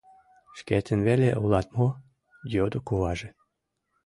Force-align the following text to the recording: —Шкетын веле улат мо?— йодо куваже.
—Шкетын 0.59 0.99
веле 1.07 1.29
улат 1.43 1.67
мо?— 1.77 1.87
йодо 2.53 2.79
куваже. 2.87 3.29